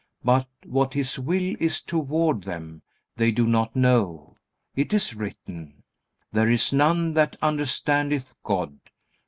[0.23, 2.81] But what His will is toward them,
[3.17, 4.33] they do not know.
[4.75, 5.83] It is written:
[6.31, 8.79] "There is none that understandeth God."